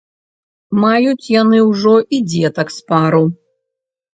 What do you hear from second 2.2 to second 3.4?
дзетак з пару.